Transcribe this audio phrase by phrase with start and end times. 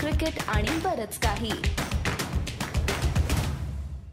[0.00, 1.50] Cricket आणि बरच काही.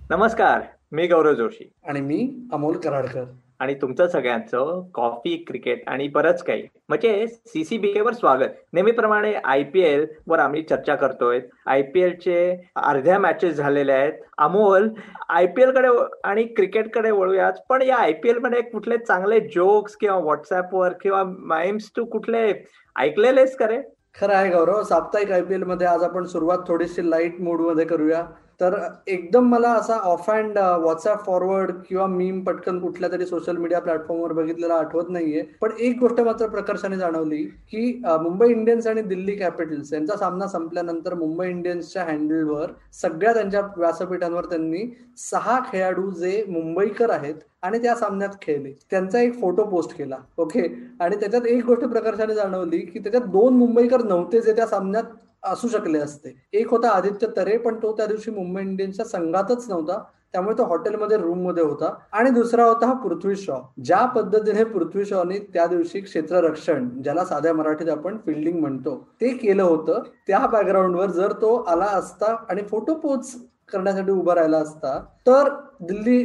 [0.10, 0.62] नमस्कार
[0.92, 1.72] मी गौरव जोशी.
[1.88, 3.24] आणि मी अमोल कराडकर.
[3.60, 6.64] आणि तुमचं सगळ्यांचं कॉफी क्रिकेट आणि बरंच काही.
[6.90, 8.50] म्हणजे सीसीबीके वर स्वागत.
[8.74, 11.40] नेहमीप्रमाणे आय पी एल वर आम्ही चर्चा करतोय.
[11.66, 14.14] आय पी एलचे अर्ध्या मॅचेस झालेल्या आहेत.
[14.38, 14.90] अमोल
[15.30, 15.88] आय पी एलकडे
[16.24, 17.54] आणि क्रिकेटकडे वळूयात.
[17.70, 22.52] पण या आय पी एलमध्ये कुठले चांगले जोक्स किंवा व्हॉट्सअपवर किंवा माइम्स तू कुठले
[23.00, 23.82] ऐकलेलेस करे
[24.16, 24.84] खरं आहे गौरव.
[24.84, 28.26] साप्ताहिक आय पी एलमध्ये आज आपण सुरुवात थोडीशी लाइट मूडमध्ये करूया.
[28.62, 28.76] तर
[29.08, 34.34] एकदम मला असा ऑफ अँड व्हॉट्सअप फॉरवर्ड किंवा मीम पटकन कुठल्या तरी सोशल मीडिया प्लॅटफॉर्मवर
[34.34, 35.42] बघितलेला आठवत नाहीये.
[35.62, 41.14] पण एक गोष्ट मात्र प्रकर्षाने जाणवली की मुंबई इंडियन्स आणि दिल्ली कॅपिटल्स यांचा सामना संपल्यानंतर
[41.14, 44.86] मुंबई इंडियन्सच्या हँडलवर सगळ्या त्यांच्या व्यासपीठांवर त्यांनी
[45.32, 48.72] सहा खेळाडू जे मुंबईकर आहेत आणि त्या सामन्यात खेळले.
[48.92, 50.18] त्यांचा एक फोटो पोस्ट केला.
[50.38, 50.68] ओके
[51.00, 55.04] आणि त्याच्यात एक गोष्ट प्रकर्षाने जाणवली की त्याच्यात दोन मुंबईकर नव्हते जे त्या सामन्यात
[55.46, 56.36] असू शकले असते.
[56.54, 60.02] एक होता आदित्य तरे पण तो त्या दिवशी मुंबई इंडियन्सच्या संघातच नव्हता.
[60.34, 61.94] त्यामुळे तो हॉटेलमध्ये रूममध्ये होता.
[62.12, 63.60] आणि दुसरा होता हा पृथ्वी शॉ.
[63.84, 69.64] ज्या पद्धतीने पृथ्वी शॉने त्या दिवशी क्षेत्ररक्षण ज्याला साध्या मराठीत आपण फिल्डिंग म्हणतो ते केलं
[69.64, 73.34] होतं त्या बॅकग्राऊंडवर जर तो आला असता आणि फोटो पोच
[73.74, 75.50] करण्यासाठी उभा राहिला असता तर
[75.82, 76.24] दिल्ली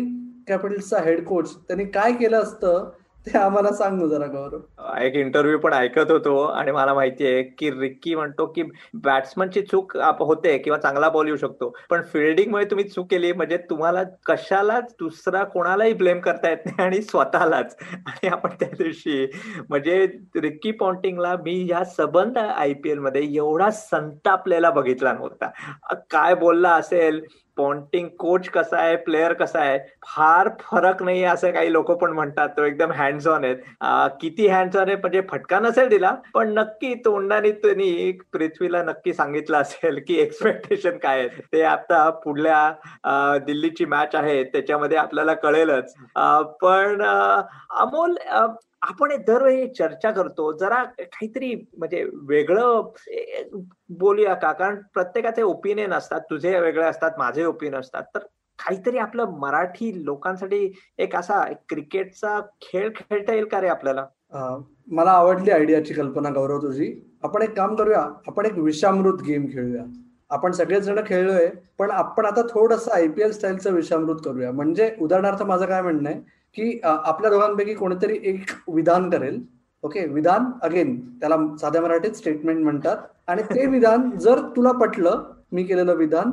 [0.49, 2.91] कॅपिटल्सचा हेड कोच त्यांनी काय केलं असतं?
[3.27, 4.61] ते आम्हाला सांग जरा गौरव.
[4.99, 8.63] एक इंटरव्ह्यू पण ऐकत होतो आणि मला माहितीये की रिक्की म्हणतो की
[8.95, 11.69] बॅट्समनची चूक होते किंवा चांगला बॉल येऊ शकतो.
[11.91, 17.03] पण फिल्डिंगमुळे तुम्ही चूक केली म्हणजे तुम्हाला कशालाच दुसरा कोणालाही ब्लेम करता येत नाही आणि
[17.03, 17.77] स्वतःलाच.
[18.07, 19.27] आणि आपण त्या दिवशी
[19.69, 25.51] म्हणजे रिक्की पॉन्टिंगला मी या सबंध आय पी एलमध्ये एवढा संतापलेला बघितला नव्हता.
[26.11, 27.25] काय बोलला असेल?
[27.57, 32.49] पॉन्टिंग कोच कसा आहे प्लेअर कसा आहे फार फरक नाही असं काही लोक पण म्हणतात.
[32.57, 33.57] तो एकदम हँड्स ऑन आहेत.
[34.21, 39.57] किती हँड्स ऑन आहे म्हणजे फटका नसेल दिला पण नक्की तोंडाने त्यांनी पृथ्वीला नक्की सांगितलं
[39.59, 41.29] असेल की एक्सपेक्टेशन काय आहे.
[41.53, 45.95] ते आता पुढल्या दिल्लीची मॅच आहे त्याच्यामध्ये आपल्याला कळेलच.
[46.63, 48.17] पण अमोल
[48.83, 50.53] आपण दरवेळी चर्चा करतो.
[50.59, 52.91] जरा काहीतरी म्हणजे वेगळं
[53.99, 54.53] बोलूया का?
[54.53, 56.21] कारण प्रत्येकाचे ओपिनियन असतात.
[56.31, 58.03] तुझे वेगळे असतात माझे ओपिनियन असतात.
[58.15, 58.19] तर
[58.59, 64.07] काहीतरी आपलं मराठी लोकांसाठी एक असा क्रिकेटचा खेळ खेळता येईल का रे आपल्याला?
[64.89, 66.93] मला आवडली आयडियाची कल्पना गौरव तुझी.
[67.23, 68.01] आपण एक काम करूया.
[68.27, 69.85] आपण एक विषामृत गेम खेळूया.
[70.31, 71.49] आपण सगळेच जण खेळलोय
[71.79, 74.51] पण आपण आता थोडस आयपीएल स्टाईलचं विषामृत करूया.
[74.53, 79.43] म्हणजे उदाहरणार्थ माझं काय म्हणणं आहे की आपल्या दोघांपैकी कोणीतरी एक विधान करेल.
[79.83, 80.07] ओके?
[80.07, 82.97] विधान अगेन त्याला साध्या मराठीत स्टेटमेंट म्हणतात.
[83.27, 85.23] आणि ते विधान जर तुला पटलं
[85.53, 86.31] मी केलेलं विधान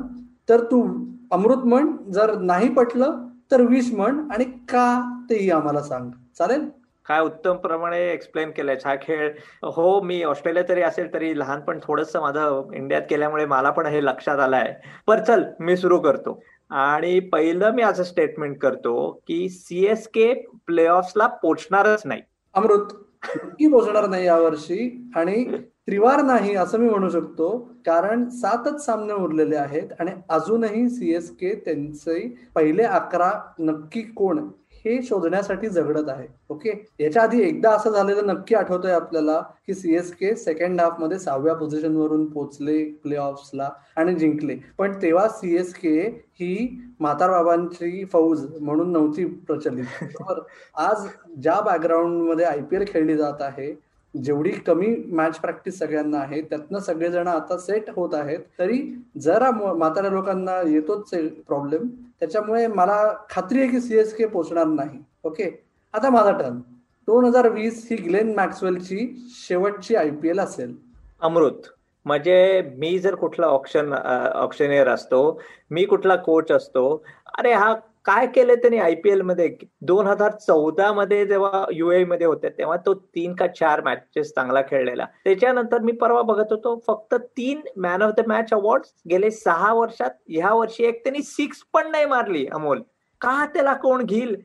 [0.48, 0.82] तर तू
[1.30, 4.88] अमृत म्हण जर नाही पटलं तर विष म्हण आणि का
[5.30, 6.10] तेही आम्हाला सांग.
[6.38, 6.68] चालेल?
[7.06, 8.76] काय उत्तम प्रमाणे एक्सप्लेन केलंय.
[8.84, 9.30] हा खेळ
[9.62, 14.38] हो मी ऑस्ट्रेलिया तरी असेल तरी लहानपण थोडस माझं इंडियात केल्यामुळे मला पण हे लक्षात
[14.38, 14.74] आलंय.
[15.06, 16.40] पर चल मी सुरू करतो.
[16.70, 20.32] आणि पहिलं मी असं स्टेटमेंट करतो की सीएसके
[20.70, 22.22] ला पोचणारच नाही.
[22.54, 22.92] अमृत
[23.36, 25.44] नक्की पोचणार नाही यावर्षी आणि
[25.86, 27.58] त्रिवार नाही असं मी म्हणू शकतो.
[27.86, 34.38] कारण सातच सामने उरलेले आहेत आणि अजूनही सीएसके त्यांचे पहिले अकरा नक्की कोण?
[34.84, 36.26] हे शोधण्यासाठी झगडत आहे.
[36.48, 36.72] ओके?
[37.00, 42.24] याच्या आधी एकदा असं झालेलं नक्की आठवतंय आपल्याला की सीएसके सेकंड हाफमध्ये सहाव्या पोझिशन वरून
[42.26, 44.56] पोहोचले प्ले ऑफला आणि जिंकले.
[44.78, 45.98] पण तेव्हा सीएसके
[46.40, 46.68] ही
[47.00, 49.84] म्हातार बाबांची फौज म्हणून नव्हती प्रचलित.
[50.74, 51.06] आज
[51.42, 57.58] ज्या बॅकग्राऊंडमध्ये आयपीएल खेळली जात आहे जेवढी कमी मॅच प्रॅक्टिस सगळ्यांना आहे त्यातनं सगळेजण आता
[57.58, 58.38] सेट होत आहेत.
[58.58, 58.78] तरी
[59.22, 61.10] जरा म्हाताऱ्या लोकांना येतोच
[61.46, 61.86] प्रॉब्लेम
[62.20, 62.96] त्याच्यामुळे मला
[63.30, 64.98] खात्री आहे की सीएसके पोचणार नाही.
[65.24, 65.50] ओके
[65.94, 66.58] आता माझा टर्न
[67.08, 70.74] दोन हजार वीस ही ग्लेन मॅक्सवेलची शेवटची आय पी एल असेल.
[71.20, 71.68] अमृत
[72.06, 75.38] म्हणजे मी जर कुठला ऑप्शन ऑप्शनियर असतो
[75.70, 77.02] मी कुठला कोच असतो
[77.38, 77.74] अरे हा
[78.06, 79.48] काय केलं त्यांनी आयपीएलमध्ये?
[79.80, 84.62] दोन हजार चौदा मध्ये जेव्हा युए मध्ये होते तेव्हा तो तीन का चार मॅचेस चांगला
[84.68, 85.06] खेळलेला.
[85.24, 90.10] त्याच्यानंतर मी परवा बघत होतो फक्त तीन man of the match award गेले सहा वर्षात.
[90.28, 92.82] ह्या वर्षी एक त्यांनी सिक्स पण नाही मारली अमोल.
[93.20, 94.36] का त्याला कोण घेईल?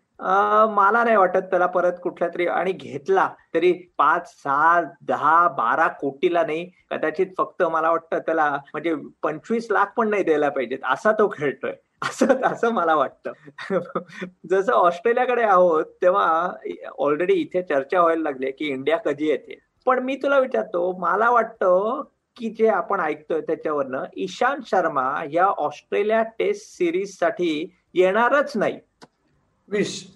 [0.72, 6.44] मला नाही वाटत त्याला परत कुठल्या तरी आणि घेतला तरी पाच सहा दहा बारा कोटीला
[6.45, 6.66] नाही.
[6.92, 11.74] कदाचित फक्त मला वाटतं त्याला म्हणजे पंचवीस लाख पण नाही द्यायला पाहिजेत असा तो खेळतोय.
[12.03, 13.31] असं असं मला वाटतं.
[14.50, 16.51] जसं ऑस्ट्रेलियाकडे आहोत तेव्हा
[16.97, 19.59] ऑलरेडी इथे चर्चा व्हायला लागली की इंडिया कधी येते.
[19.85, 22.01] पण मी तुला विचारतो मला वाटतं
[22.35, 28.79] की जे आपण ऐकतोय त्याच्यावरनं ईशांत शर्मा या ऑस्ट्रेलिया टेस्ट सिरीजसाठी येणारच नाही.
[29.67, 30.07] विश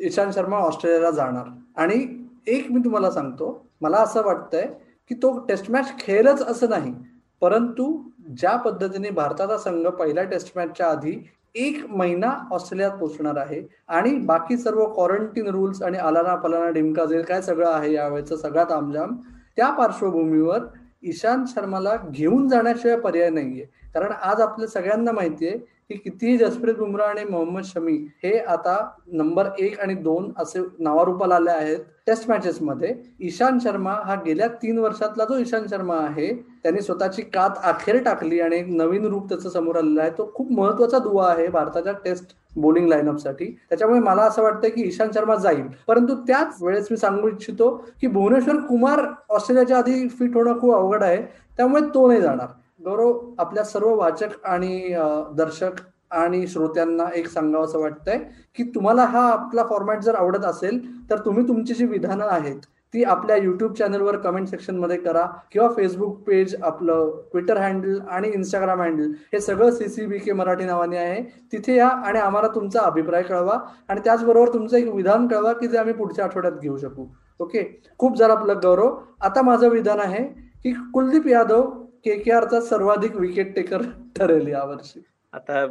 [0.00, 1.46] ईशांत शर्मा ऑस्ट्रेलियाला जाणार.
[1.76, 4.66] आणि एक मी तुम्हाला सांगतो मला असं वाटतंय
[5.08, 6.94] की तो टेस्ट मॅच खेळच असं नाही.
[7.40, 11.16] परंतु ज्या पद्धतीने भारताचा संघ पहिल्या टेस्ट मॅचच्या आधी
[11.54, 17.22] एक महिना ऑस्ट्रेलियात पोहोचणार आहे आणि बाकी सर्व क्वारंटीन रूल्स आणि आलाना पलाना डिमका जे
[17.22, 19.16] काय सगळं आहे यावेळेचं सगळ्यात आमजाम
[19.56, 20.66] त्या पार्श्वभूमीवर
[21.02, 23.64] इशांत शर्माला घेऊन जाण्याशिवाय पर्याय नाहीये.
[23.96, 25.50] कारण आज आपल्या सगळ्यांना माहितीये
[25.90, 27.92] की कितीही जसप्रीत बुमराह आणि मोहम्मद शमी
[28.24, 28.76] हे आता
[29.12, 32.92] नंबर एक आणि दोन असे नावारूपाला आले आहेत टेस्ट मॅचेस मध्ये.
[33.20, 36.32] इशांत शर्मा हा गेल्या तीन वर्षातला जो इशांत शर्मा आहे
[36.62, 40.10] त्याने स्वतःची कात अखेर टाकली आणि एक नवीन रूप त्याचं समोर आलेला आहे.
[40.18, 43.46] तो खूप महत्त्वाचा दुवा आहे भारताच्या टेस्ट बोलिंग लाईनअपसाठी.
[43.68, 45.64] त्याच्यामुळे मला असं वाटतं की इशांत शर्मा जाईल.
[45.88, 47.70] परंतु त्याच वेळेस मी सांगू इच्छितो
[48.00, 51.22] की भुवनेश्वर कुमार ऑस्ट्रेलियाच्या आधी फिट होणं खूप अवघड आहे.
[51.56, 52.46] त्यामुळे तो नाही जाणार.
[52.86, 54.94] गौरव आपल्या सर्व वाचक आणि
[55.36, 55.80] दर्शक
[56.10, 58.18] आणि श्रोत्यांना एक सांगावं असं वाटतंय
[58.54, 60.80] की तुम्हाला हा आपला फॉर्मॅट जर आवडत असेल
[61.10, 62.60] तर तुम्ही तुमची जी विधानं आहेत
[62.94, 68.80] ती आपल्या युट्यूब चॅनलवर कमेंट सेक्शनमध्ये करा किंवा फेसबुक पेज आपलं ट्विटर हँडल आणि इंस्टाग्राम
[68.80, 71.22] हँडल हे सगळं सीसीबी के मराठी नावाने आहे.
[71.52, 75.78] तिथे या आणि आम्हाला तुमचा अभिप्राय कळवा आणि त्याचबरोबर तुमचं एक विधान कळवा की जे
[75.78, 77.06] आम्ही पुढच्या आठवड्यात घेऊ शकू.
[77.40, 77.62] ओके?
[77.98, 80.22] खूप जरा आपलं गौरव आता माझं विधान आहे
[80.62, 81.70] की कुलदीप यादव
[82.06, 83.82] के के आरचा सर्वाधिक विकेट टेकर
[84.16, 85.64] ठरेल यावर्षी आता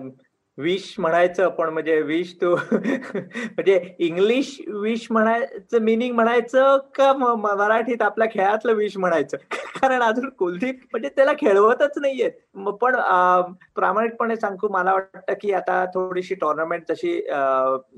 [0.57, 8.27] विश म्हणायचं पण म्हणजे विश तो म्हणजे इंग्लिश विश म्हणायचं मिनिंग म्हणायचं का मराठीत आपल्या
[8.31, 9.37] खेळातलं विश म्हणायचं?
[9.81, 12.31] कारण अजून कुलदीप म्हणजे त्याला खेळवतच नाहीयेत.
[12.81, 12.95] पण
[13.75, 17.19] प्रामाणिकपणे सांगू मला वाटतं की आता थोडीशी टुर्नामेंट जशी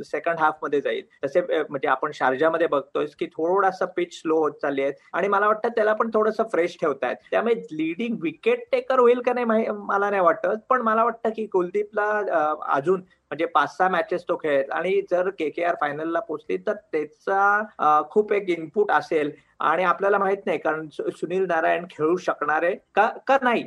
[0.05, 4.93] सेकंड हाफमध्ये जाईल तसे म्हणजे आपण शारजामध्ये बघतोय की थोडासा पिच स्लो होत चालली आहे
[5.13, 9.45] आणि मला वाटतं त्याला पण थोडंसं फ्रेश ठेवतायत त्यामुळे लिडिंग विकेट टेकर होईल का नाही
[9.69, 10.47] मला नाही वाटत.
[10.69, 14.69] पण मला वाटतं की कुलदीपला अजून म्हणजे पाच सहा मॅचेस तो खेळेल.
[14.71, 19.31] आणि जर के के आर फायनलला पोहोचली तर त्याचा खूप एक इनपुट असेल.
[19.59, 23.63] आणि आपल्याला माहीत नाही कारण सुनील नारायण खेळू शकणारे का का नाही?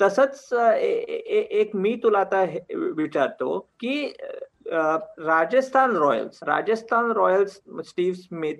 [0.00, 2.44] तसंच एक मी तुला आता
[2.96, 4.12] विचारतो की
[4.72, 8.54] Rajasthan Royals Rajasthan Royals Steve Smith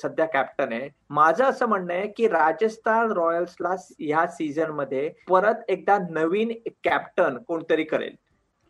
[0.00, 0.88] सध्या कॅप्टन आहे.
[1.10, 6.52] माझं असं म्हणणं आहे की राजस्थान रॉयल्सला ह्या सीझनमध्ये परत एकदा नवीन
[6.84, 8.14] कॅप्टन कोणतरी करेल.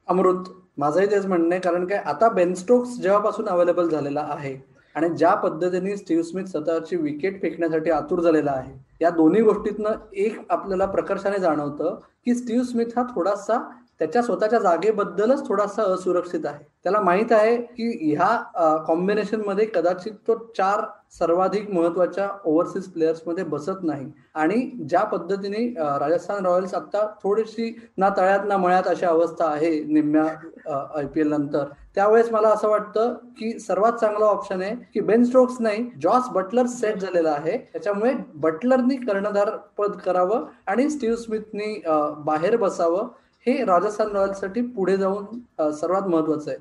[0.09, 0.49] अमृत.
[0.79, 4.55] माझंही तेच म्हणणं आहे कारण काय आता बेनस्टोक्स जेव्हापासून अवेलेबल झालेला आहे
[4.95, 10.39] आणि ज्या पद्धतीने स्टीव्ह स्मिथ स्वतःची विकेट फेकण्यासाठी आतुर झालेला आहे या दोन्ही गोष्टीतनं एक
[10.51, 13.59] आपल्याला प्रकर्षाने जाणवतं की स्टीव्ह स्मिथ हा थोडासा
[13.99, 16.65] त्याच्या स्वतःच्या जागेबद्दलच थोडासा असुरक्षित आहे.
[16.85, 20.81] त्याला माहीत आहे की ह्या कॉम्बिनेशनमध्ये कदाचित तो चार
[21.19, 24.07] सर्वाधिक महत्त्वाच्या ओव्हरसीज प्लेयर्समध्ये बसत नाही.
[24.35, 24.57] आणि
[24.89, 30.25] ज्या पद्धतीने राजस्थान रॉयल्स आता थोडीशी ना तळ्यात ना मळ्यात अशी अवस्था आहे निम्म्या
[30.99, 31.65] आय पी एल नंतर.
[31.95, 36.67] त्यावेळेस मला असं वाटतं की सर्वात चांगला ऑप्शन आहे की बेन स्ट्रोक्स नाही जॉस बटलर
[36.67, 37.57] सेट झालेला आहे.
[37.73, 41.75] त्याच्यामुळे बटलरनी कर्णधार पद करावं आणि स्टीव्ह स्मिथनी
[42.25, 43.09] बाहेर बसावं.
[43.47, 46.59] हे राजस्थान रॉयल्ससाठी पुढे जाऊन सर्वात महत्वाचं आहे.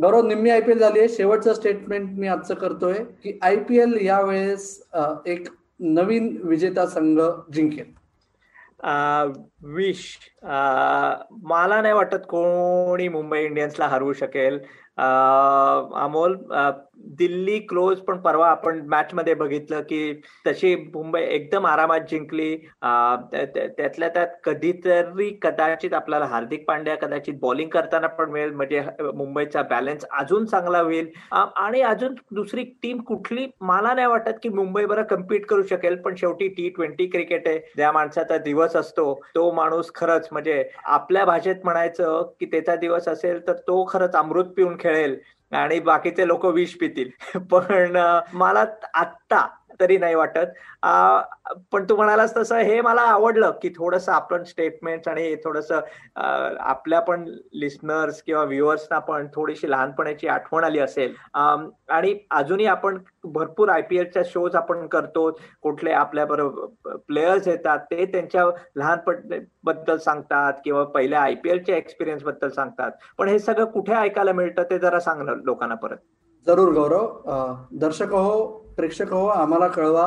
[0.00, 1.08] गौरव निम्मी आय पी एल झाली आहे.
[1.08, 4.82] शेवटचं स्टेटमेंट मी आजचं करतोय की आय पी एल यावेळेस
[5.26, 5.48] एक
[5.80, 7.20] नवीन विजेता संघ
[7.54, 7.92] जिंकेल.
[9.74, 14.58] विश मला नाही वाटत कोणी मुंबई इंडियन्सला हरवू शकेल.
[14.98, 16.36] अमोल
[17.18, 20.12] दिल्ली क्लोज पण परवा आपण मॅच मध्ये बघितलं की
[20.46, 22.56] तशी मुंबई एकदम आरामात जिंकली.
[22.82, 28.82] त्यातल्या त्यात कधीतरी कदाचित आपल्याला हार्दिक पांड्या कदाचित बॉलिंग करताना पण मिळेल म्हणजे
[29.14, 31.08] मुंबईचा बॅलन्स अजून चांगला होईल.
[31.32, 36.14] आणि अजून दुसरी टीम कुठली मला नाही वाटत की मुंबई बरं कम्पीट करू शकेल पण
[36.16, 37.58] शेवटी टी ट्वेंटी क्रिकेट आहे.
[37.76, 43.46] ज्या माणसाचा दिवस असतो तो माणूस खरंच म्हणजे आपल्या भाषेत म्हणायचं की त्याचा दिवस असेल
[43.46, 45.18] तर तो खरंच अमृत पिऊन खेळेल.
[45.52, 47.10] आणि बाकीचे लोक विष पितील.
[47.38, 47.96] पण
[48.32, 48.64] मला
[48.94, 49.46] आत्ता
[49.80, 50.46] तरी नाही वाटत.
[51.72, 55.72] पण तू म्हणालास तसं हे मला आवडलं की थोडस आपण स्टेटमेंट आणि थोडस
[56.16, 61.14] आपल्या पण लिस्नर्स किंवा व्ह्युअर्सना पण थोडीशी लहानपणाची आठवण आली असेल.
[61.34, 65.30] आणि अजूनही आपण भरपूर आय पी एलच्या शोज आपण करतो.
[65.62, 68.44] कुठले आपल्या बरोबर प्लेयर्स येतात ते त्यांच्या
[68.76, 72.90] लहानपणबद्दल सांगतात किंवा पहिल्या आय पी एलच्या एक्सपिरियन्सबद्दल सांगतात.
[73.18, 75.96] पण हे सगळं कुठे ऐकायला मिळतं ते जरा सांग लोकांना परत.
[76.46, 77.54] जरूर गौरव.
[77.80, 80.06] दर्शक हो प्रेक्षक हो आम्हाला कळवा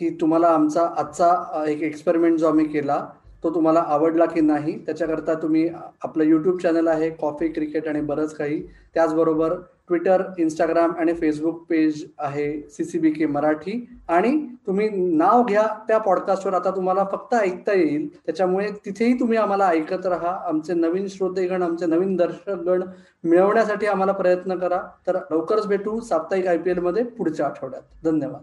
[0.00, 3.04] की तुम्हाला आमचा आजचा एक एक्सपेरिमेंट जो आम्ही केला
[3.44, 5.68] तो तुम्हाला आवडला की नाही त्याच्याकरता तुम्ही
[6.02, 8.62] आपलं यूट्यूब चॅनल आहे कॉफी क्रिकेट आणि बरंच काही.
[8.94, 9.54] त्याचबरोबर
[9.88, 13.88] ट्विटर इंस्टाग्राम आणि फेसबुक पेज आहे C C B K Marathi.
[14.08, 18.06] आणि तुम्ही नाव घ्या त्या पॉडकास्टवर आता तुम्हाला फक्त ऐकता येईल.
[18.26, 20.36] त्याच्यामुळे तिथेही तुम्ही आम्हाला ऐकत राहा.
[20.48, 22.82] आमचे नवीन श्रोतेगण आमचे नवीन दर्शकगण
[23.24, 24.80] मिळवण्यासाठी आम्हाला प्रयत्न करा.
[25.06, 27.82] तर लवकरच भेटू साप्ताहिक आय पी एलमध्ये पुढच्या आठवड्यात.
[28.04, 28.42] धन्यवाद.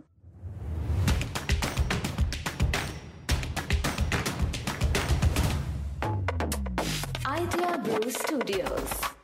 [7.90, 9.19] Blue Studios.